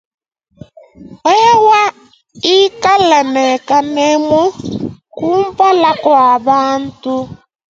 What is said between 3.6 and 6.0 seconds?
kanemu kumpala